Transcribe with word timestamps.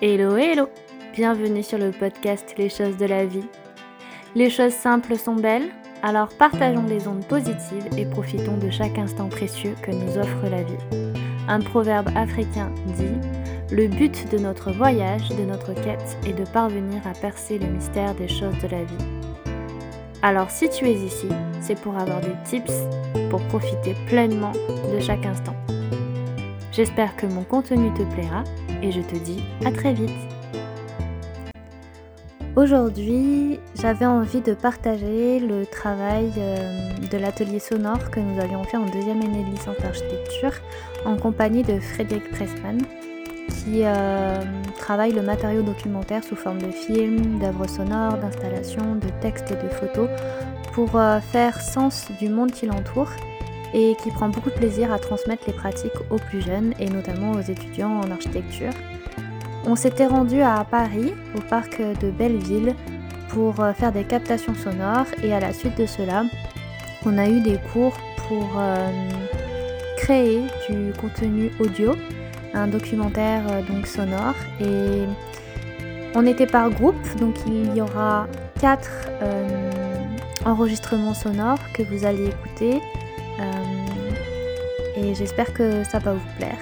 Hello, 0.00 0.36
hello 0.36 0.68
Bienvenue 1.12 1.64
sur 1.64 1.76
le 1.76 1.90
podcast 1.90 2.54
Les 2.56 2.68
choses 2.68 2.96
de 2.98 3.06
la 3.06 3.26
vie. 3.26 3.48
Les 4.36 4.48
choses 4.48 4.72
simples 4.72 5.18
sont 5.18 5.34
belles, 5.34 5.70
alors 6.04 6.28
partageons 6.28 6.84
des 6.84 7.08
ondes 7.08 7.26
positives 7.26 7.88
et 7.96 8.06
profitons 8.06 8.58
de 8.58 8.70
chaque 8.70 8.96
instant 8.96 9.28
précieux 9.28 9.74
que 9.82 9.90
nous 9.90 10.16
offre 10.16 10.48
la 10.48 10.62
vie. 10.62 11.12
Un 11.48 11.58
proverbe 11.58 12.10
africain 12.14 12.70
dit 12.96 13.74
Le 13.74 13.88
but 13.88 14.30
de 14.30 14.38
notre 14.38 14.70
voyage, 14.70 15.30
de 15.30 15.42
notre 15.42 15.74
quête, 15.74 16.16
est 16.24 16.32
de 16.32 16.48
parvenir 16.48 17.04
à 17.04 17.12
percer 17.18 17.58
le 17.58 17.66
mystère 17.66 18.14
des 18.14 18.28
choses 18.28 18.56
de 18.62 18.68
la 18.68 18.84
vie. 18.84 19.04
Alors 20.22 20.52
si 20.52 20.68
tu 20.68 20.84
es 20.84 20.94
ici, 20.94 21.26
c'est 21.60 21.80
pour 21.80 21.98
avoir 21.98 22.20
des 22.20 22.36
tips 22.44 22.84
pour 23.30 23.40
profiter 23.48 23.96
pleinement 24.06 24.52
de 24.94 25.00
chaque 25.00 25.26
instant. 25.26 25.56
J'espère 26.78 27.16
que 27.16 27.26
mon 27.26 27.42
contenu 27.42 27.92
te 27.94 28.04
plaira 28.04 28.44
et 28.84 28.92
je 28.92 29.00
te 29.00 29.16
dis 29.16 29.42
à 29.64 29.72
très 29.72 29.94
vite. 29.94 30.14
Aujourd'hui, 32.54 33.58
j'avais 33.74 34.06
envie 34.06 34.40
de 34.40 34.54
partager 34.54 35.40
le 35.40 35.66
travail 35.66 36.30
euh, 36.38 36.92
de 37.10 37.18
l'atelier 37.18 37.58
sonore 37.58 38.12
que 38.12 38.20
nous 38.20 38.40
avions 38.40 38.62
fait 38.62 38.76
en 38.76 38.86
deuxième 38.86 39.20
année 39.22 39.42
de 39.42 39.50
licence 39.50 39.76
d'architecture 39.78 40.52
en 41.04 41.16
compagnie 41.16 41.64
de 41.64 41.80
Frédéric 41.80 42.30
Pressman 42.30 42.78
qui 43.48 43.80
euh, 43.82 44.36
travaille 44.78 45.10
le 45.10 45.22
matériau 45.22 45.62
documentaire 45.62 46.22
sous 46.22 46.36
forme 46.36 46.62
de 46.62 46.70
films, 46.70 47.40
d'œuvres 47.40 47.68
sonores, 47.68 48.18
d'installations, 48.18 48.94
de 48.94 49.08
textes 49.20 49.50
et 49.50 49.56
de 49.56 49.68
photos 49.68 50.08
pour 50.74 50.94
euh, 50.94 51.18
faire 51.18 51.60
sens 51.60 52.06
du 52.20 52.28
monde 52.28 52.52
qui 52.52 52.66
l'entoure 52.66 53.10
et 53.74 53.96
qui 54.02 54.10
prend 54.10 54.28
beaucoup 54.28 54.50
de 54.50 54.54
plaisir 54.54 54.92
à 54.92 54.98
transmettre 54.98 55.44
les 55.46 55.52
pratiques 55.52 55.92
aux 56.10 56.18
plus 56.18 56.40
jeunes 56.40 56.74
et 56.78 56.88
notamment 56.88 57.32
aux 57.32 57.40
étudiants 57.40 58.00
en 58.00 58.10
architecture. 58.10 58.72
On 59.66 59.76
s'était 59.76 60.06
rendu 60.06 60.40
à 60.40 60.64
Paris, 60.64 61.12
au 61.36 61.40
parc 61.40 61.80
de 61.80 62.10
Belleville, 62.10 62.74
pour 63.28 63.60
euh, 63.60 63.72
faire 63.72 63.92
des 63.92 64.04
captations 64.04 64.54
sonores 64.54 65.06
et 65.22 65.32
à 65.34 65.40
la 65.40 65.52
suite 65.52 65.76
de 65.78 65.86
cela, 65.86 66.24
on 67.04 67.18
a 67.18 67.28
eu 67.28 67.40
des 67.40 67.58
cours 67.72 67.96
pour 68.26 68.48
euh, 68.56 68.90
créer 69.96 70.42
du 70.68 70.92
contenu 70.98 71.50
audio, 71.60 71.94
un 72.54 72.66
documentaire 72.68 73.42
euh, 73.50 73.62
donc 73.62 73.86
sonore 73.86 74.34
et 74.60 75.04
on 76.14 76.26
était 76.26 76.46
par 76.46 76.70
groupe, 76.70 76.96
donc 77.20 77.34
il 77.46 77.76
y 77.76 77.80
aura 77.80 78.26
quatre 78.60 78.90
enregistrements 80.46 81.14
sonores 81.14 81.60
que 81.74 81.82
vous 81.82 82.06
allez 82.06 82.28
écouter 82.28 82.80
et 84.96 85.14
j'espère 85.14 85.52
que 85.52 85.84
ça 85.84 85.98
va 85.98 86.14
vous 86.14 86.36
plaire. 86.36 86.58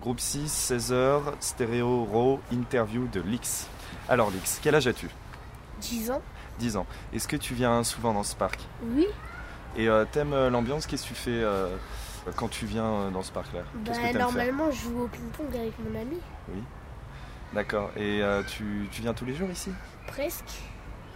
Groupe 0.00 0.20
6, 0.20 0.72
16h, 0.72 1.20
stéréo 1.40 2.04
raw, 2.04 2.40
interview 2.52 3.06
de 3.06 3.20
Lix. 3.20 3.68
Alors 4.08 4.30
Lix, 4.30 4.58
quel 4.62 4.74
âge 4.74 4.86
as-tu? 4.88 5.08
10 5.80 6.10
ans 6.10 6.22
10 6.58 6.76
ans. 6.76 6.86
Est-ce 7.12 7.28
que 7.28 7.36
tu 7.36 7.54
viens 7.54 7.82
souvent 7.84 8.12
dans 8.12 8.24
ce 8.24 8.36
parc? 8.36 8.60
Oui. 8.94 9.06
Et 9.76 9.88
euh, 9.88 10.04
t'aimes 10.10 10.32
euh, 10.32 10.50
l'ambiance? 10.50 10.86
Qu'est-ce 10.86 11.04
que 11.04 11.08
tu 11.08 11.14
fais 11.14 11.30
euh, 11.30 11.68
quand 12.36 12.48
tu 12.48 12.66
viens 12.66 12.84
euh, 12.84 13.10
dans 13.10 13.22
ce 13.22 13.32
parc-là? 13.32 13.60
Bah, 13.74 13.94
faire? 13.94 14.18
normalement, 14.18 14.70
je 14.70 14.80
joue 14.82 15.02
au 15.02 15.08
ping-pong 15.08 15.56
avec 15.56 15.72
mon 15.78 15.98
ami. 15.98 16.18
Oui. 16.48 16.62
D'accord. 17.54 17.90
Et 17.96 18.22
euh, 18.22 18.42
tu, 18.42 18.88
tu 18.90 19.02
viens 19.02 19.12
tous 19.12 19.24
les 19.24 19.34
jours 19.34 19.50
ici? 19.50 19.70
Presque. 20.06 20.60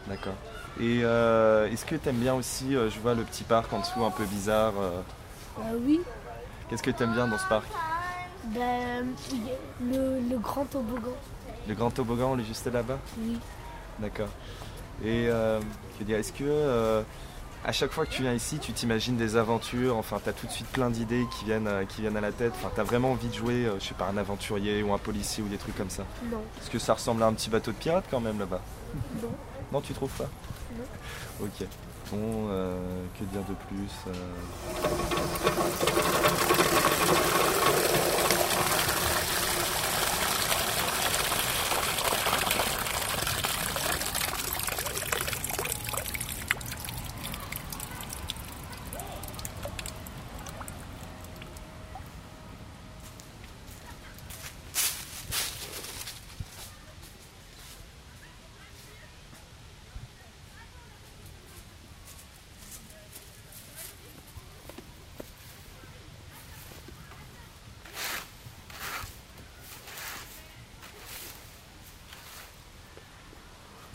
D'accord. 0.07 0.35
Et 0.79 1.01
euh, 1.03 1.71
est-ce 1.71 1.85
que 1.87 1.97
t'aimes 1.97 2.17
bien 2.17 2.35
aussi, 2.35 2.77
euh, 2.77 2.91
je 2.91 2.99
vois 3.01 3.15
le 3.15 3.23
petit 3.23 3.45
parc 3.45 3.73
en 3.73 3.81
dessous 3.81 4.05
un 4.05 4.11
peu 4.11 4.25
bizarre. 4.25 4.75
euh, 4.79 5.01
Bah 5.57 5.65
oui. 5.81 6.01
Qu'est-ce 6.69 6.83
que 6.83 6.91
t'aimes 6.91 7.13
bien 7.15 7.27
dans 7.27 7.39
ce 7.39 7.47
parc? 7.49 7.65
A 8.55 9.01
le, 9.01 10.21
le 10.31 10.39
grand 10.39 10.65
toboggan. 10.67 11.15
Le 11.67 11.75
grand 11.75 11.91
toboggan, 11.91 12.33
on 12.35 12.39
est 12.39 12.45
juste 12.45 12.67
là-bas? 12.73 12.99
Oui. 13.19 13.39
D'accord. 13.99 14.29
Et 15.05 15.29
euh, 15.29 15.59
je 15.95 15.99
veux 16.01 16.05
dire, 16.05 16.19
est-ce 16.19 16.33
que 16.33 16.45
à 17.67 17.73
chaque 17.73 17.91
fois 17.91 18.07
que 18.07 18.13
tu 18.13 18.23
viens 18.23 18.33
ici, 18.33 18.59
tu 18.61 18.73
t'imagines 18.73 19.17
des 19.17 19.37
aventures 19.37 19.97
Enfin, 19.97 20.21
tu 20.23 20.29
as 20.31 20.33
tout 20.33 20.47
de 20.47 20.53
suite 20.53 20.69
plein 20.69 20.89
d'idées 20.89 21.27
qui 21.37 21.45
viennent, 21.47 21.67
euh, 21.67 21.85
qui 21.85 22.01
viennent 22.01 22.17
à 22.17 22.21
la 22.21 22.31
tête. 22.31 22.53
Enfin, 22.55 22.71
tu 22.73 22.81
as 22.81 22.85
vraiment 22.85 23.11
envie 23.11 23.27
de 23.27 23.35
jouer, 23.35 23.67
euh, 23.67 23.81
je 23.81 23.89
sais 23.89 23.95
pas, 23.95 24.07
un 24.07 24.17
aventurier 24.17 24.85
ou 24.85 24.95
un 24.95 24.99
policier 24.99 25.43
ou 25.43 25.49
des 25.49 25.59
trucs 25.59 25.77
comme 25.77 25.91
ça. 25.91 26.05
Non. 26.31 26.39
Est-ce 26.61 26.71
que 26.71 26.79
ça 26.79 26.95
ressemble 26.95 27.25
à 27.25 27.27
un 27.27 27.33
petit 27.33 27.51
bateau 27.51 27.73
de 27.73 27.77
pirate 27.77 28.05
quand 28.09 28.21
même 28.21 28.39
là-bas? 28.39 28.61
Non. 29.21 29.31
Non, 29.73 29.81
tu 29.81 29.93
trouves 29.95 30.13
pas? 30.17 30.29
Non. 30.79 30.85
Ok. 31.47 31.67
Bon, 32.13 32.47
euh, 32.51 32.79
que 33.19 33.25
dire 33.25 33.43
de 33.43 33.55
plus 33.67 33.91
euh, 34.07 34.13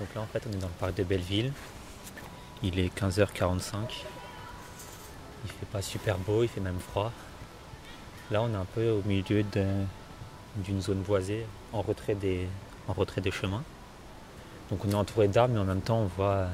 Donc 0.02 0.16
là 0.16 0.22
en 0.22 0.26
fait 0.26 0.42
on 0.50 0.52
est 0.52 0.60
dans 0.60 0.68
le 0.68 0.74
parc 0.80 0.96
de 0.96 1.04
Belleville. 1.04 1.54
Il 2.64 2.80
est 2.80 2.92
15h45. 2.98 3.76
Il 5.46 5.52
fait 5.52 5.66
pas 5.72 5.84
super 5.84 6.18
beau, 6.18 6.42
il 6.42 6.50
fait 6.50 6.60
même 6.60 6.80
froid. 6.80 7.12
Là 8.32 8.42
on 8.42 8.52
est 8.52 8.58
un 8.58 8.66
peu 8.66 8.90
au 8.90 9.04
milieu 9.04 9.46
d'une 10.56 10.82
zone 10.82 11.04
boisée 11.04 11.46
en 11.72 11.84
retrait 11.84 12.16
des, 12.16 12.48
en 12.88 12.94
retrait 12.94 13.22
des 13.22 13.30
chemins. 13.30 13.62
Donc 14.72 14.84
on 14.86 14.90
est 14.90 14.96
entouré 14.96 15.28
d'arbres 15.28 15.54
mais 15.54 15.60
en 15.60 15.66
même 15.66 15.82
temps 15.82 16.00
on 16.00 16.06
voit, 16.06 16.48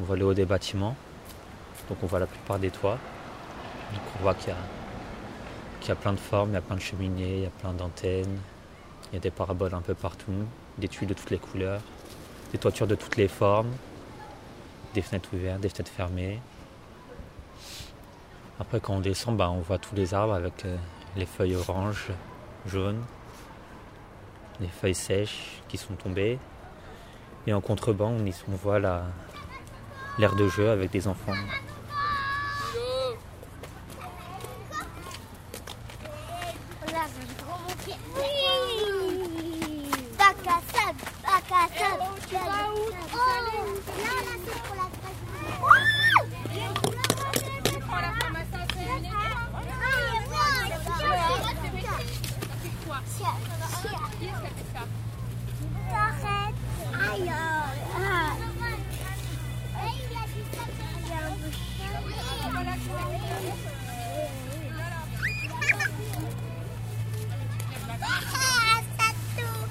on 0.00 0.02
voit 0.02 0.16
le 0.16 0.24
haut 0.24 0.34
des 0.34 0.46
bâtiments. 0.46 0.96
Donc 1.88 1.98
on 2.02 2.06
voit 2.06 2.18
la 2.18 2.26
plupart 2.26 2.58
des 2.58 2.70
toits. 2.70 2.98
Donc 3.92 4.02
on 4.18 4.22
voit 4.24 4.34
qu'il 4.34 4.52
y 4.52 5.86
y 5.86 5.92
a 5.92 5.94
plein 5.94 6.12
de 6.12 6.18
formes, 6.18 6.50
il 6.50 6.54
y 6.54 6.56
a 6.56 6.60
plein 6.60 6.74
de 6.74 6.80
cheminées, 6.80 7.36
il 7.36 7.42
y 7.42 7.46
a 7.46 7.50
plein 7.50 7.72
d'antennes. 7.72 8.36
Il 9.12 9.14
y 9.14 9.18
a 9.18 9.20
des 9.20 9.30
paraboles 9.30 9.74
un 9.74 9.80
peu 9.80 9.94
partout, 9.94 10.32
des 10.78 10.88
tuiles 10.88 11.08
de 11.08 11.14
toutes 11.14 11.30
les 11.30 11.38
couleurs 11.38 11.80
des 12.52 12.58
toitures 12.58 12.86
de 12.86 12.94
toutes 12.94 13.16
les 13.16 13.28
formes, 13.28 13.70
des 14.94 15.02
fenêtres 15.02 15.28
ouvertes, 15.34 15.60
des 15.60 15.68
fenêtres 15.68 15.92
fermées. 15.92 16.40
Après, 18.58 18.80
quand 18.80 18.94
on 18.94 19.00
descend, 19.00 19.36
bah, 19.36 19.50
on 19.50 19.60
voit 19.60 19.78
tous 19.78 19.94
les 19.94 20.14
arbres 20.14 20.32
avec 20.34 20.64
euh, 20.64 20.76
les 21.16 21.26
feuilles 21.26 21.56
oranges, 21.56 22.08
jaunes, 22.66 23.04
les 24.60 24.68
feuilles 24.68 24.94
sèches 24.94 25.60
qui 25.68 25.76
sont 25.76 25.94
tombées. 25.94 26.38
Et 27.46 27.52
en 27.52 27.60
contrebas, 27.60 28.06
on, 28.06 28.24
voit 28.56 28.78
la- 28.78 29.04
l'aire 30.18 30.34
de 30.34 30.48
jeu 30.48 30.70
avec 30.70 30.90
des 30.90 31.06
enfants. 31.06 31.32
Regarde, 36.86 37.10
j'ai 37.20 37.34
trop 37.34 37.58
mon 37.60 37.74
pied. 37.84 37.94
Oui 38.16 39.90
Bac 40.18 40.36
à 40.46 40.60
sable, 40.72 40.98
bac 41.22 41.52
à 41.52 41.68
sable. 41.78 42.02
tu 42.28 42.34
vas 42.34 42.40
où 42.72 42.76
Oh, 42.78 43.18
là, 43.18 44.12
là, 44.24 44.34
c'est 44.44 44.62
pour 44.62 44.76
la 44.76 44.86
Arrête 55.92 56.54
Aïe 56.94 57.30
ah. 57.30 58.36
Ah, 68.02 68.80
ça 68.98 69.08
tout. 69.36 69.66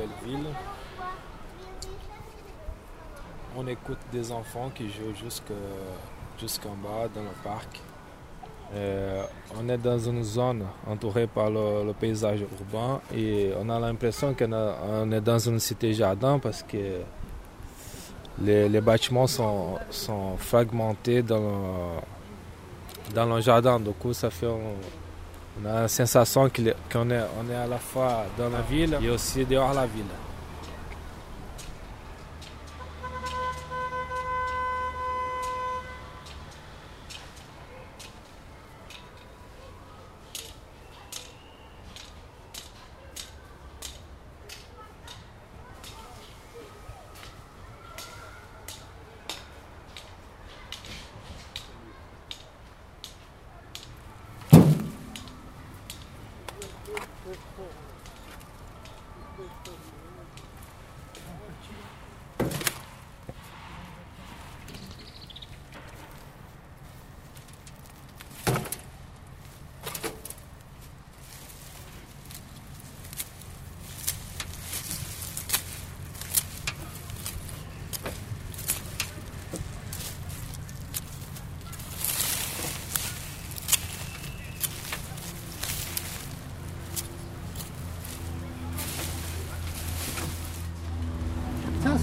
Belleville. 0.00 0.46
On 3.56 3.66
écoute 3.66 3.98
des 4.12 4.32
enfants 4.32 4.70
qui 4.74 4.88
jouent 4.88 5.14
jusqu'en 6.38 6.74
bas 6.82 7.08
dans 7.14 7.22
le 7.22 7.36
parc. 7.44 7.80
Euh, 8.72 9.24
on 9.60 9.68
est 9.68 9.78
dans 9.78 9.98
une 9.98 10.22
zone 10.22 10.64
entourée 10.86 11.26
par 11.26 11.50
le, 11.50 11.92
paysage 11.92 12.40
urbain 12.40 13.00
et 13.14 13.50
on 13.60 13.68
a 13.68 13.80
l'impression 13.80 14.32
qu'on 14.32 15.10
est 15.10 15.20
dans 15.20 15.38
une 15.40 15.58
cité-jardin 15.58 16.38
parce 16.38 16.62
que 16.62 17.00
les, 18.40 18.80
bâtiments 18.80 19.26
sont, 19.26 19.78
fragmentés 20.38 21.22
dans 21.22 21.40
le, 21.40 23.14
dans 23.14 23.26
le 23.34 23.40
jardin. 23.40 23.80
Du 23.80 23.90
coup, 23.90 24.12
ça 24.12 24.30
fait 24.30 24.46
on, 25.62 25.68
a 25.68 25.80
la 25.82 25.88
sensation 25.88 26.48
qu'on 26.48 27.10
est, 27.10 27.24
on 27.38 27.50
est 27.50 27.54
à 27.54 27.66
la 27.66 27.78
fois 27.78 28.24
dans 28.38 28.48
la 28.48 28.62
ville 28.62 28.96
et 29.02 29.10
aussi 29.10 29.44
dehors 29.44 29.74
la 29.74 29.86
ville. 29.86 30.04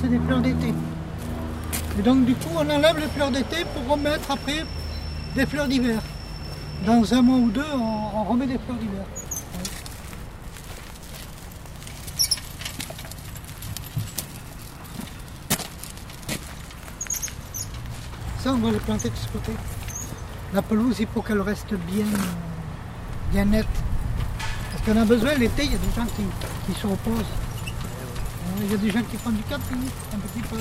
Des 0.08 0.20
fleurs 0.20 0.42
d'été. 0.42 0.74
Et 2.00 2.02
donc 2.02 2.26
du 2.26 2.36
coup 2.36 2.50
on 2.56 2.70
enlève 2.70 2.98
les 2.98 3.08
fleurs 3.08 3.32
d'été 3.32 3.58
pour 3.74 3.94
remettre 3.94 4.32
après 4.32 4.66
des 5.36 5.46
fleurs 5.46 5.68
d'hiver. 5.68 6.02
Dans 6.86 7.14
un 7.14 7.22
mois 7.22 7.38
ou 7.38 7.50
deux, 7.50 7.66
on, 7.74 8.24
remet 8.24 8.46
des 8.46 8.58
fleurs 8.60 8.78
d'hiver. 8.78 9.04
Ça, 18.40 18.54
on 18.54 18.58
va 18.58 18.72
les 18.72 18.78
planter 18.78 19.10
de 19.10 19.16
ce 19.16 19.28
côté. 19.28 19.52
La 20.54 20.62
pelouse, 20.62 20.98
il 21.00 21.08
faut 21.08 21.22
qu'elle 21.22 21.42
reste 21.42 21.74
bien, 21.74 22.06
bien 23.32 23.46
nette. 23.46 23.66
Parce 24.72 24.84
qu'on 24.86 25.02
a 25.02 25.06
besoin, 25.06 25.34
l'été, 25.34 25.66
il 25.66 25.72
y 25.72 25.76
a 25.76 25.80
des 25.80 25.96
gens 25.96 26.06
qui, 26.16 26.24
qui 26.66 26.80
se 26.80 26.88
reposent. 26.88 27.26
Il 28.60 28.72
y 28.72 28.74
a 28.74 28.78
des 28.78 28.90
gens 28.90 29.04
qui 29.04 29.18
font 29.18 29.30
du 29.30 29.44
camping, 29.44 29.78
un 30.14 30.18
petit 30.18 30.48
peu. 30.48 30.58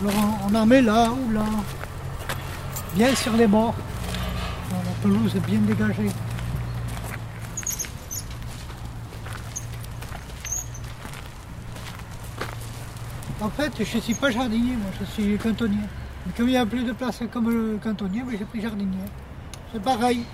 Alors 0.00 0.38
on, 0.48 0.54
en 0.54 0.66
met 0.66 0.82
là 0.82 1.10
ou 1.10 1.32
là. 1.32 1.44
Bien 2.94 3.14
sur 3.14 3.32
les 3.36 3.46
bords. 3.46 3.74
la 4.70 4.76
pelouse 5.02 5.34
est 5.34 5.46
bien 5.46 5.60
dégagée. 5.60 6.10
En 13.40 13.50
fait, 13.50 13.72
je 13.82 13.96
ne 13.96 14.02
suis 14.02 14.14
pas 14.14 14.30
jardinier, 14.30 14.76
moi, 14.76 14.90
je 15.00 15.04
suis 15.06 15.38
cantonnier. 15.38 15.76
Mais 16.26 16.32
comme 16.36 16.48
il 16.48 16.52
n'y 16.52 16.56
a 16.56 16.66
plus 16.66 16.82
de 16.82 16.92
place 16.92 17.20
comme 17.32 17.50
le 17.50 17.78
cantonnier, 17.82 18.22
j'ai 18.30 18.44
pris 18.44 18.60
jardinier. 18.60 18.98
C'est 19.72 19.82
pareil. 19.82 20.24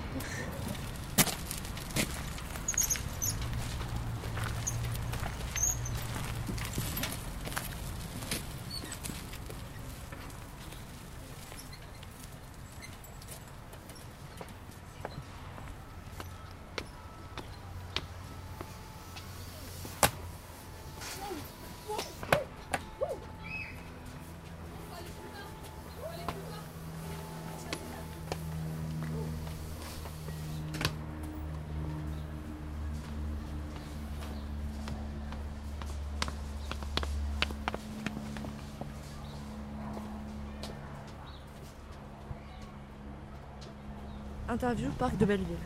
Interview 44.55 44.89
Parc 44.91 45.17
de 45.17 45.25
Belleville. 45.25 45.57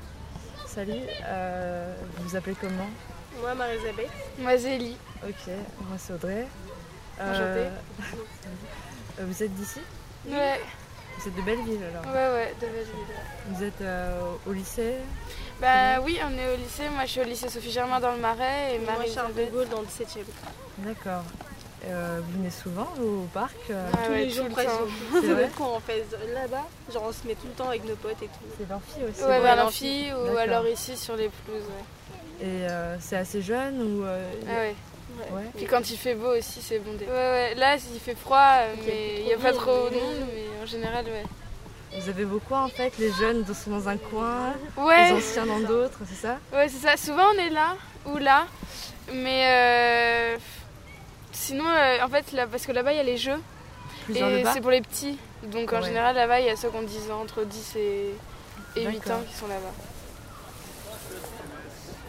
Salut, 0.66 1.06
euh, 1.24 1.94
vous 2.18 2.30
vous 2.30 2.36
appelez 2.36 2.56
comment? 2.60 2.90
Moi, 3.40 3.54
Marie-Isabelle. 3.54 4.10
Moi, 4.40 4.58
Zélie. 4.58 4.98
Ok, 5.24 5.54
moi, 5.88 5.98
c'est 6.00 6.14
Audrey. 6.14 6.48
Euh, 7.22 7.70
vous 9.20 9.44
êtes 9.44 9.54
d'ici? 9.54 9.80
Ouais. 10.28 10.60
Vous 11.18 11.28
êtes 11.28 11.36
de 11.36 11.42
Belleville 11.42 11.82
alors 11.84 12.06
Ouais, 12.16 12.30
ouais, 12.34 12.56
de 12.60 12.66
Belleville. 12.66 13.16
Vous 13.50 13.64
êtes 13.64 13.82
euh, 13.82 14.34
au 14.48 14.54
lycée? 14.54 14.96
Bah 15.62 16.00
oui, 16.02 16.18
on 16.26 16.36
est 16.36 16.54
au 16.54 16.58
lycée. 16.58 16.90
Moi, 16.90 17.06
je 17.06 17.12
suis 17.12 17.22
au 17.22 17.26
lycée 17.26 17.48
Sophie 17.50 17.72
Germain 17.72 18.00
dans 18.00 18.14
le 18.14 18.20
Marais 18.20 18.76
et 18.76 18.80
Marie-Charles 18.80 19.36
de 19.36 19.46
Gaulle 19.52 19.70
dans 19.70 19.82
le 19.82 19.88
17e. 19.88 20.24
D'accord. 20.80 21.24
Euh, 21.86 22.20
vous 22.22 22.38
venez 22.40 22.50
souvent 22.50 22.88
au 23.02 23.26
parc 23.34 23.56
euh, 23.70 23.90
Tous 24.06 24.12
les 24.12 24.30
jours 24.30 24.50
presque. 24.50 24.70
C'est 25.14 25.28
vrai 25.34 25.50
quand 25.58 25.76
on 25.76 25.80
fait 25.80 26.06
là-bas, 26.34 26.66
genre 26.94 27.06
on 27.08 27.12
se 27.14 27.26
met 27.26 27.36
tout 27.36 27.48
le 27.48 27.54
temps 27.54 27.70
avec 27.70 27.86
nos 27.86 27.96
potes 27.96 28.22
et 28.22 28.26
tout. 28.26 28.46
C'est 28.58 28.70
l'amphi 28.70 29.00
aussi 29.10 29.24
Ouais, 29.24 29.40
vers 29.40 29.56
l'amphi 29.56 30.08
ou 30.14 30.38
alors 30.38 30.68
ici 30.68 30.98
sur 30.98 31.16
les 31.16 31.30
pelouses. 31.30 31.64
Ouais. 31.64 32.46
Et 32.48 32.70
euh, 32.70 32.98
c'est 33.00 33.16
assez 33.18 33.42
jeune 33.42 33.82
ou 33.82 34.04
Ah 34.06 34.52
ouais. 34.52 34.76
ouais. 35.32 35.44
Puis 35.56 35.66
quand 35.66 35.90
il 35.90 35.98
fait 35.98 36.16
beau 36.16 36.38
aussi, 36.38 36.62
c'est 36.62 36.80
bondé. 36.80 37.06
Ouais, 37.06 37.12
ouais. 37.12 37.56
Là, 37.56 37.76
il 37.76 38.00
fait 38.00 38.16
froid, 38.16 38.58
mais 38.86 39.20
il 39.22 39.26
n'y 39.26 39.34
a 39.34 39.38
pas 39.38 39.54
trop 39.54 39.90
de 39.90 39.96
monde, 39.96 40.28
mais 40.34 40.62
en 40.62 40.66
général, 40.66 41.06
ouais. 41.06 41.24
Vous 41.98 42.10
avez 42.10 42.26
beaucoup 42.26 42.54
en 42.54 42.68
fait, 42.68 42.98
les 43.00 43.12
jeunes 43.14 43.44
sont 43.54 43.72
dans 43.72 43.90
un 43.90 43.98
coin, 43.98 44.54
ouais. 44.78 45.12
les 45.12 45.18
anciens 45.18 45.46
dans 45.46 45.60
d'autres, 45.60 46.00
c'est 46.08 46.28
ça? 46.28 46.38
Ouais, 46.54 46.68
c'est 46.70 46.86
ça. 46.86 46.98
Souvent 46.98 47.26
on 47.36 47.40
est 47.40 47.50
là 47.50 47.76
ou 48.06 48.18
là, 48.18 48.46
mais 49.12 50.38
Sinon, 51.40 51.66
euh, 51.70 52.04
en 52.04 52.10
fait, 52.10 52.34
là, 52.34 52.48
parce 52.48 52.66
que 52.66 52.74
là-bas, 52.74 52.92
il 52.92 52.98
y 52.98 53.00
a 53.00 53.04
les 53.04 53.16
jeux. 53.16 53.40
et 54.14 54.44
c'est 54.54 54.60
pour 54.60 54.72
les 54.72 54.82
petits. 54.82 55.18
Donc 55.44 55.72
en 55.72 55.82
général, 55.82 56.14
là-bas, 56.14 56.42
il 56.42 56.48
y 56.48 56.50
a 56.50 56.58
ceux 56.58 56.70
qui 56.70 56.76
ont 56.76 56.82
10 56.82 57.12
ans, 57.12 57.22
entre 57.22 57.46
10 57.46 57.76
et, 57.78 58.14
8 58.76 59.10
ans 59.10 59.22
qui 59.26 59.34
sont 59.36 59.48
là-bas. 59.48 59.72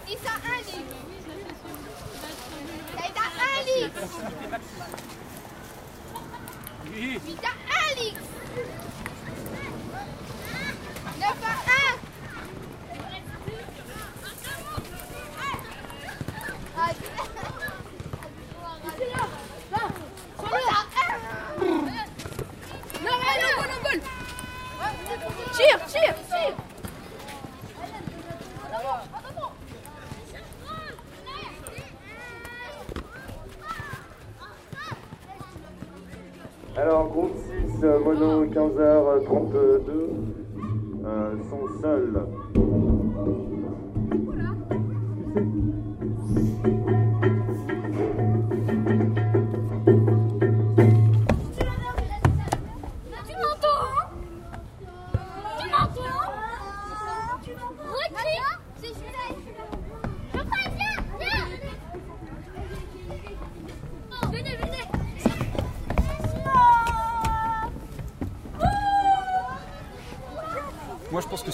Il 0.09 0.17
un 0.17 0.57
livre. 3.77 3.91
Il 6.97 6.99
un 6.99 7.09
livre. 7.09 7.23
Il 7.29 7.37
un 7.37 8.03
livre. 8.03 8.19
9 11.21 11.29
à 11.45 11.71
1. 11.97 12.11
Tire, 25.53 25.79
tire, 25.87 26.15
tire 26.29 26.55
Alors, 36.77 37.09
groupe 37.09 37.37
6, 37.37 37.70
mono 37.87 38.45
15h32, 38.47 39.91
euh, 41.05 41.33
sont 41.49 41.81
seuls. 41.81 42.27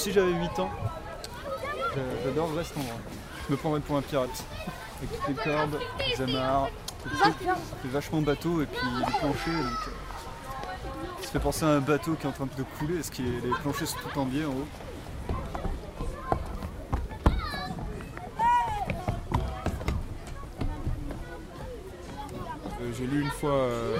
Si 0.06 0.12
j'avais 0.12 0.34
8 0.34 0.60
ans, 0.60 0.70
j'adorerais 2.24 2.62
cet 2.62 2.76
endroit. 2.76 2.94
Je 3.48 3.52
me 3.52 3.56
prendrais 3.56 3.80
pour 3.80 3.96
un 3.96 4.02
pirate. 4.02 4.44
Avec 4.98 5.10
toutes 5.10 5.28
les 5.28 5.34
cordes, 5.34 5.80
les 5.98 6.22
amarres, 6.22 6.68
vachement 7.86 8.20
bateau 8.20 8.62
et 8.62 8.66
puis 8.66 8.86
les 8.98 9.18
planchers. 9.18 9.64
Donc, 9.64 9.88
euh, 9.88 11.22
ça 11.22 11.28
fait 11.30 11.40
penser 11.40 11.64
à 11.64 11.70
un 11.70 11.80
bateau 11.80 12.14
qui 12.14 12.24
est 12.24 12.28
en 12.28 12.32
train 12.32 12.46
de 12.46 12.62
couler, 12.78 13.02
ce 13.02 13.10
qui 13.10 13.22
est, 13.22 13.40
les 13.42 13.50
planchers 13.62 13.88
sont 13.88 13.96
tout 13.98 14.20
en 14.20 14.26
biais 14.26 14.44
en 14.44 14.50
haut. 14.50 14.68
Euh, 22.80 22.92
J'ai 22.96 23.06
lu 23.08 23.22
une 23.22 23.30
fois 23.30 23.50
euh, 23.50 23.96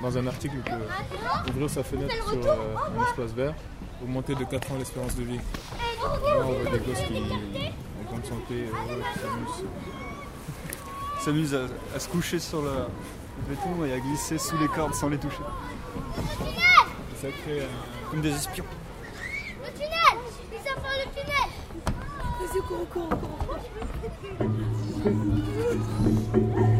dans 0.00 0.16
un 0.16 0.28
article 0.28 0.58
que 0.64 1.50
ouvrir 1.50 1.68
sa 1.68 1.82
fenêtre 1.82 2.14
sur 2.28 2.46
euh, 2.46 2.56
un 2.96 3.02
espace 3.02 3.32
vert 3.32 3.54
augmenter 4.02 4.34
de 4.34 4.44
4 4.44 4.72
ans 4.72 4.76
l'espérance 4.78 5.14
de 5.16 5.22
vie. 5.24 5.36
Là, 5.36 5.42
on 6.44 6.52
voit 6.52 6.70
des 6.70 6.78
gosses 6.78 7.00
qui, 7.06 7.14
en 7.18 8.12
bonne 8.12 8.24
santé, 8.24 8.54
euh, 8.54 9.02
qui 9.12 9.18
s'amusent. 9.20 9.64
s'amuse 11.20 11.54
à, 11.54 11.66
à 11.96 11.98
se 12.00 12.08
coucher 12.08 12.38
sur 12.38 12.62
le, 12.62 12.68
le 12.70 13.54
béton 13.54 13.84
et 13.84 13.92
à 13.92 13.98
glisser 14.00 14.38
sous 14.38 14.56
les 14.58 14.68
cordes 14.68 14.94
sans 14.94 15.08
les 15.08 15.18
toucher. 15.18 15.42
Ça 17.20 17.28
crée 17.42 17.60
un- 17.62 18.10
Comme 18.10 18.22
des 18.22 18.30
espions. 18.34 18.64
Le 19.62 19.70
tunnel 19.72 20.18
Les 20.50 20.58
enfants, 20.70 20.96
le 20.96 21.10
tunnel 21.14 21.50
Vas-y, 22.40 22.60
cours, 22.62 22.88
cours, 22.88 23.08
cours. 23.08 23.58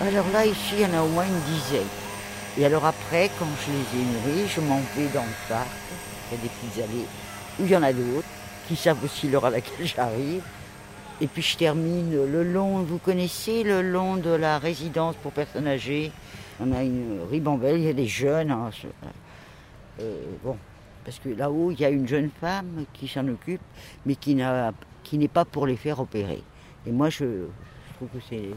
Alors 0.00 0.26
là, 0.32 0.46
ici, 0.46 0.74
il 0.74 0.80
y 0.80 0.86
en 0.86 0.94
a 0.94 1.02
au 1.02 1.08
moins 1.08 1.24
une 1.26 1.40
dizaine. 1.40 1.86
Et 2.56 2.64
alors 2.64 2.84
après, 2.86 3.30
quand 3.38 3.46
je 3.66 3.72
les 3.72 4.02
ai 4.02 4.04
nourris, 4.04 4.48
je 4.48 4.60
m'en 4.60 4.80
vais 4.96 5.08
dans 5.14 5.22
le 5.24 5.48
parc. 5.48 5.68
Il 6.30 6.36
y 6.36 6.40
a 6.40 6.42
des 6.42 6.48
petites 6.48 6.84
allées 6.84 7.06
où 7.58 7.64
il 7.64 7.70
y 7.70 7.76
en 7.76 7.82
a 7.82 7.92
d'autres 7.92 8.26
qui 8.68 8.76
savent 8.76 9.02
aussi 9.04 9.28
l'heure 9.28 9.46
à 9.46 9.50
laquelle 9.50 9.86
j'arrive. 9.96 10.42
Et 11.20 11.26
puis 11.26 11.42
je 11.42 11.56
termine 11.56 12.12
le 12.30 12.44
long, 12.44 12.82
vous 12.84 12.98
connaissez 12.98 13.64
le 13.64 13.82
long 13.82 14.16
de 14.16 14.30
la 14.30 14.58
résidence 14.58 15.16
pour 15.16 15.32
personnes 15.32 15.66
âgées? 15.66 16.12
On 16.60 16.72
a 16.72 16.82
une 16.84 17.20
ribambelle, 17.28 17.78
il 17.78 17.84
y 17.84 17.88
a 17.88 17.92
des 17.92 18.06
jeunes. 18.06 18.52
hein, 18.52 18.70
euh, 20.00 20.14
bon, 20.44 20.56
parce 21.04 21.18
que 21.18 21.28
là-haut, 21.30 21.72
il 21.72 21.80
y 21.80 21.84
a 21.84 21.88
une 21.90 22.06
jeune 22.06 22.30
femme 22.40 22.84
qui 22.92 23.08
s'en 23.08 23.26
occupe, 23.28 23.60
mais 24.06 24.14
qui 24.14 24.36
n'a- 24.36 24.72
qui 25.02 25.18
n'est 25.18 25.26
pas 25.28 25.44
pour 25.44 25.66
les 25.66 25.76
faire 25.76 25.98
opérer. 25.98 26.42
Et 26.86 26.92
moi, 26.92 27.10
je 27.10 27.24
trouve 27.98 28.20
que 28.20 28.26
c'est 28.28 28.50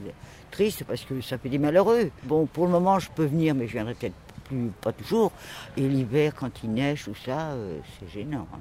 triste 0.51 0.83
parce 0.83 1.01
que 1.01 1.21
ça 1.21 1.37
fait 1.37 1.49
des 1.49 1.57
malheureux. 1.57 2.11
Bon, 2.23 2.45
pour 2.45 2.65
le 2.65 2.71
moment, 2.71 2.99
je 2.99 3.09
peux 3.09 3.25
venir, 3.25 3.55
mais 3.55 3.67
je 3.67 3.73
viendrai 3.73 3.95
peut-être 3.95 4.15
plus, 4.45 4.71
pas 4.81 4.91
toujours. 4.91 5.31
Et 5.77 5.81
l'hiver, 5.81 6.33
quand 6.35 6.51
il 6.63 6.71
neige, 6.71 7.05
tout 7.05 7.15
ça, 7.15 7.51
euh, 7.51 7.79
c'est 7.99 8.09
gênant. 8.09 8.47
hein. 8.53 8.59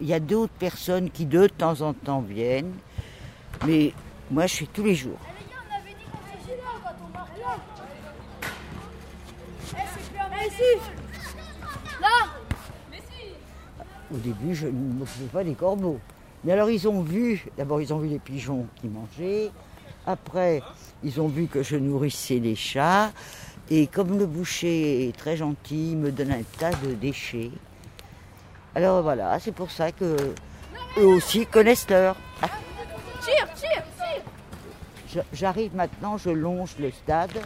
Il 0.00 0.08
y 0.08 0.14
a 0.14 0.20
d'autres 0.20 0.52
personnes 0.52 1.10
qui, 1.10 1.26
de 1.26 1.46
temps 1.46 1.80
en 1.80 1.94
temps, 1.94 2.20
viennent, 2.20 2.74
mais 3.66 3.92
moi, 4.30 4.46
je 4.46 4.56
fais 4.56 4.66
tous 4.66 4.84
les 4.84 4.94
jours. 4.94 5.18
Eh 5.24 5.28
Au 14.14 14.18
début, 14.18 14.54
je 14.54 14.66
ne 14.66 14.72
m'occupais 14.72 15.24
pas 15.32 15.44
des 15.44 15.54
corbeaux. 15.54 15.98
Mais 16.44 16.52
alors, 16.52 16.68
ils 16.68 16.86
ont 16.86 17.00
vu, 17.00 17.46
d'abord, 17.56 17.80
ils 17.80 17.94
ont 17.94 17.98
vu 17.98 18.08
les 18.08 18.18
pigeons 18.18 18.66
qui 18.76 18.88
mangeaient. 18.88 19.50
Après, 20.06 20.62
ils 21.04 21.20
ont 21.20 21.28
vu 21.28 21.46
que 21.46 21.62
je 21.62 21.76
nourrissais 21.76 22.38
les 22.38 22.56
chats. 22.56 23.12
Et 23.70 23.86
comme 23.86 24.18
le 24.18 24.26
boucher 24.26 25.08
est 25.08 25.16
très 25.16 25.36
gentil, 25.36 25.92
il 25.92 25.96
me 25.96 26.10
donne 26.10 26.32
un 26.32 26.42
tas 26.58 26.72
de 26.72 26.92
déchets. 26.94 27.50
Alors 28.74 29.02
voilà, 29.02 29.38
c'est 29.38 29.52
pour 29.52 29.70
ça 29.70 29.92
que 29.92 30.16
eux 30.98 31.06
aussi 31.06 31.46
connaissent 31.46 31.88
l'heure. 31.88 32.16
Tire, 33.20 33.48
tire, 33.54 33.82
tire 35.08 35.22
J'arrive 35.32 35.74
maintenant, 35.76 36.16
je 36.18 36.30
longe 36.30 36.74
le 36.80 36.90
stade. 36.90 37.36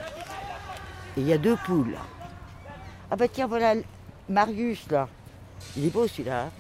Et 1.17 1.21
il 1.21 1.27
y 1.29 1.33
a 1.33 1.39
deux 1.39 1.57
poules. 1.67 1.97
Ah 3.11 3.17
bah 3.17 3.29
tiens, 3.29 3.47
voilà 3.47 3.75
Marius 4.29 4.91
là. 4.91 5.09
Il 5.77 5.87
est 5.87 5.91
beau 5.91 6.07
celui-là. 6.09 6.51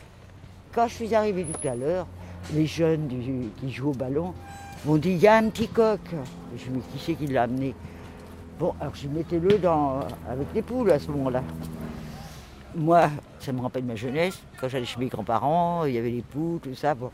Quand 0.75 0.87
je 0.88 0.95
suis 0.95 1.15
arrivée 1.15 1.45
tout 1.45 1.67
à 1.69 1.75
l'heure, 1.75 2.07
les 2.53 2.67
jeunes 2.67 3.09
du- 3.09 3.49
qui 3.61 3.73
jouent 3.73 3.91
au 3.91 3.95
ballon 3.95 4.35
m'ont 4.87 4.97
dit 4.97 5.11
il 5.11 5.19
y 5.19 5.26
a 5.26 5.37
un 5.37 5.50
petit 5.50 5.69
coq. 5.69 6.00
Je 6.57 6.71
me 6.71 6.76
dis 6.76 6.87
qui 6.93 6.99
c'est 7.05 7.14
qui 7.14 7.26
l'a 7.26 7.43
amené 7.43 7.75
Bon, 8.59 8.75
alors 8.81 8.95
je 8.95 9.07
mettez-le 9.09 9.59
dans, 9.59 10.00
avec 10.28 10.47
les 10.55 10.62
poules 10.62 10.90
à 10.90 10.99
ce 10.99 11.09
moment-là. 11.09 11.43
Moi, 12.75 13.11
ça 13.38 13.52
me 13.52 13.61
rappelle 13.61 13.85
ma 13.85 13.97
jeunesse. 13.97 14.38
Quand 14.59 14.69
j'allais 14.69 14.87
chez 14.87 14.99
mes 14.99 15.09
grands-parents, 15.09 15.85
il 15.85 15.95
y 15.95 15.99
avait 15.99 16.11
les 16.11 16.23
poules, 16.23 16.61
tout 16.61 16.75
ça. 16.75 16.95
Bon. 16.95 17.11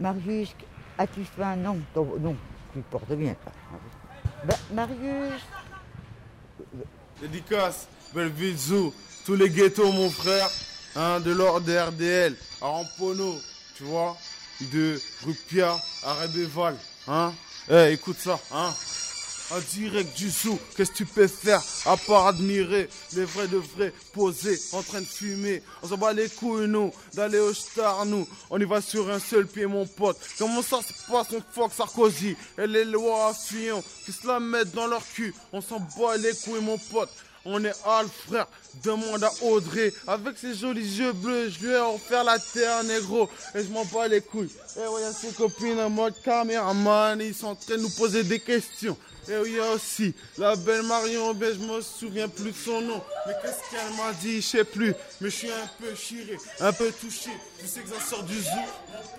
Marius, 0.00 0.54
as-tu 0.96 1.24
faim? 1.24 1.56
Non, 1.56 1.78
non, 1.94 2.36
tu 2.72 2.80
te 2.80 2.90
portes 2.90 3.12
bien. 3.12 3.34
Bah, 4.44 4.54
Marius, 4.72 5.42
Dédicace, 7.20 7.88
Belleville 8.14 8.56
Zoo, 8.56 8.94
tous 9.26 9.34
les 9.34 9.50
ghettos, 9.50 9.92
mon 9.92 10.08
frère, 10.08 10.48
hein, 10.96 11.20
de 11.20 11.32
l'ordre 11.32 11.70
RDL, 11.70 12.34
à 12.62 12.66
Rampono, 12.66 13.34
tu 13.76 13.84
vois, 13.84 14.16
de 14.60 15.00
Rupia 15.24 15.76
à 16.04 16.14
Rébéval, 16.14 16.76
hein? 17.06 17.32
Eh, 17.70 17.92
écoute 17.92 18.16
ça, 18.18 18.40
hein? 18.52 18.72
En 19.50 19.60
direct 19.74 20.14
du 20.14 20.28
zoo, 20.28 20.58
qu'est-ce 20.76 20.90
que 20.90 20.96
tu 20.98 21.06
peux 21.06 21.26
faire 21.26 21.62
à 21.86 21.96
part 21.96 22.26
admirer 22.26 22.86
les 23.14 23.24
vrais 23.24 23.48
de 23.48 23.56
vrais 23.56 23.94
posés 24.12 24.60
en 24.72 24.82
train 24.82 25.00
de 25.00 25.06
fumer? 25.06 25.62
On 25.82 25.88
s'en 25.88 25.96
bat 25.96 26.12
les 26.12 26.28
couilles, 26.28 26.68
nous, 26.68 26.92
d'aller 27.14 27.38
au 27.38 27.54
star, 27.54 28.04
nous. 28.04 28.28
On 28.50 28.60
y 28.60 28.64
va 28.64 28.82
sur 28.82 29.10
un 29.10 29.18
seul 29.18 29.46
pied, 29.46 29.64
mon 29.64 29.86
pote. 29.86 30.18
Comment 30.36 30.60
ça 30.60 30.80
se 30.82 30.92
passe, 31.10 31.28
on 31.32 31.42
fuck 31.50 31.72
Sarkozy? 31.72 32.36
Et 32.58 32.66
les 32.66 32.84
lois 32.84 33.28
à 33.28 33.32
Fillon 33.32 33.82
qui 34.04 34.12
se 34.12 34.26
la 34.26 34.38
mettent 34.38 34.72
dans 34.72 34.86
leur 34.86 35.02
cul? 35.14 35.34
On 35.50 35.62
s'en 35.62 35.80
bat 35.98 36.18
les 36.18 36.34
couilles, 36.34 36.60
mon 36.60 36.76
pote. 36.76 37.10
On 37.50 37.64
est 37.64 37.72
Al, 37.86 38.06
frère. 38.26 38.46
Demande 38.84 39.24
à 39.24 39.32
Audrey. 39.42 39.92
Avec 40.06 40.36
ses 40.36 40.54
jolis 40.54 40.98
yeux 40.98 41.12
bleus, 41.12 41.48
je 41.48 41.66
lui 41.66 41.72
ai 41.72 41.78
offert 41.78 42.22
la 42.22 42.38
terre, 42.38 42.84
négro. 42.84 43.28
Et 43.54 43.64
je 43.64 43.68
m'en 43.70 43.86
bats 43.86 44.06
les 44.06 44.20
couilles. 44.20 44.52
Et 44.76 44.80
il 44.80 45.02
y 45.02 45.04
a 45.04 45.12
ses 45.12 45.32
copines 45.32 45.80
en 45.80 45.88
mode 45.88 46.14
caméraman. 46.22 47.18
Ils 47.22 47.34
sont 47.34 47.48
en 47.48 47.54
train 47.54 47.76
de 47.76 47.82
nous 47.82 47.90
poser 47.90 48.22
des 48.22 48.38
questions. 48.38 48.98
Et 49.30 49.36
oui, 49.36 49.50
il 49.50 49.56
y 49.56 49.60
a 49.60 49.72
aussi 49.72 50.14
la 50.38 50.56
belle 50.56 50.82
Marion, 50.84 51.34
ben, 51.34 51.52
je 51.52 51.58
me 51.58 51.82
souviens 51.82 52.28
plus 52.28 52.50
de 52.50 52.56
son 52.56 52.80
nom. 52.80 53.02
Mais 53.26 53.34
qu'est-ce 53.42 53.70
qu'elle 53.70 53.96
m'a 53.96 54.12
dit, 54.14 54.40
je 54.40 54.46
sais 54.46 54.64
plus. 54.64 54.94
Mais 55.20 55.28
je 55.28 55.36
suis 55.36 55.50
un 55.50 55.70
peu 55.80 55.94
chiré, 55.94 56.38
un 56.60 56.72
peu 56.72 56.90
touché. 56.92 57.30
Tu 57.60 57.66
sais 57.66 57.80
que 57.80 57.88
ça 57.88 58.00
sort 58.00 58.22
du 58.22 58.40
zoo, 58.40 58.50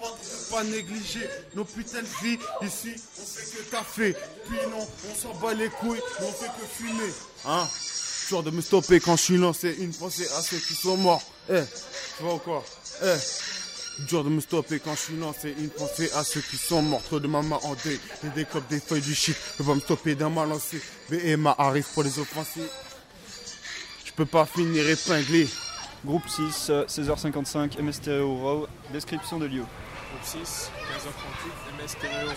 on 0.02 0.08
ne 0.08 0.52
pas 0.52 0.64
négliger 0.64 1.30
nos 1.56 1.64
putains 1.64 2.02
de 2.02 2.08
vies. 2.24 2.40
Ici, 2.64 2.96
on 3.22 3.26
fait 3.26 3.58
que 3.58 3.70
taffer. 3.70 4.16
Puis 4.48 4.58
non, 4.72 4.88
on 5.12 5.16
s'en 5.16 5.34
bat 5.36 5.54
les 5.54 5.70
couilles, 5.70 6.02
mais 6.20 6.26
on 6.26 6.32
fait 6.32 6.52
que 6.60 6.66
fumer. 6.66 7.14
Hein? 7.46 7.68
Genre 8.30 8.44
de 8.44 8.52
me 8.52 8.62
stopper 8.62 9.00
quand 9.00 9.16
je 9.16 9.24
suis 9.24 9.38
lancé, 9.38 9.76
une 9.80 9.92
pensée 9.92 10.28
à 10.38 10.42
ceux 10.44 10.58
qui 10.58 10.76
sont 10.76 10.96
morts. 10.98 11.24
Eh, 11.50 11.62
tu 12.18 12.24
vois 12.24 12.36
ou 12.36 12.38
quoi 12.38 12.64
Eh, 13.04 13.16
dur 14.08 14.24
de 14.24 14.30
me 14.30 14.40
stopper 14.40 14.80
quand 14.80 14.94
je 14.94 15.00
suis 15.00 15.18
lancé, 15.18 15.56
une 15.58 15.70
pensée 15.70 16.12
à 16.14 16.24
ceux 16.24 16.42
qui 16.42 16.56
sont 16.58 16.84
morts. 16.84 17.02
Trop 17.02 17.20
de 17.20 17.28
maman 17.28 17.60
en 17.66 17.74
deuil, 17.84 18.00
et 18.24 18.30
des 18.36 18.46
des 18.70 18.80
feuilles 18.80 19.02
du 19.02 19.16
shit. 19.16 19.36
Je 19.58 19.64
vais 19.64 19.74
me 19.74 19.80
stopper 19.80 20.14
d'un 20.14 20.30
mal 20.30 20.48
lancé. 20.48 20.80
BMA 21.10 21.56
arrive 21.58 21.88
pour 21.92 22.04
les 22.04 22.20
offensives. 22.20 22.70
Je 24.06 24.12
peux 24.12 24.28
pas 24.28 24.46
finir 24.46 24.88
épinglé. 24.88 25.48
Groupe 26.06 26.30
6, 26.30 26.68
euh, 26.70 26.86
16h55, 26.86 27.82
MS 27.82 27.94
Stéréo 27.94 28.36
Row, 28.36 28.68
description 28.94 29.40
de 29.40 29.48
lieu. 29.48 29.64
Groupe 30.10 30.24
6, 30.24 30.72
15h38, 30.90 31.84
MS 31.84 31.88
Stéréo. 31.88 32.30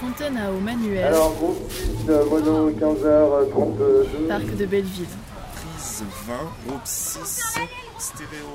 Fontaine 0.00 0.36
à 0.38 0.50
eau 0.50 0.58
manuelle. 0.58 1.04
Alors, 1.04 1.34
groupe 1.34 1.70
6, 1.70 2.08
euh, 2.08 2.24
mono 2.24 2.70
15h32. 2.70 4.28
Parc 4.28 4.56
de 4.56 4.66
Belleville. 4.66 5.06
Prise 5.54 6.04
20, 6.26 6.34
groupe 6.66 6.80
6, 6.84 7.58
stéréo. 7.98 8.48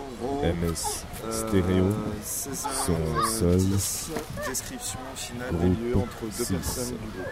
MS 0.44 1.06
stéréo, 1.32 1.86
son 2.24 3.26
sol. 3.26 3.60
Description 4.48 5.00
finale 5.16 5.48
Groupe 5.54 5.62
des 5.62 5.90
lieux 5.90 5.98
entre 5.98 6.38
deux 6.38 6.44
six. 6.44 6.54
personnes 6.54 6.86
du 6.88 7.20
groupe. 7.20 7.28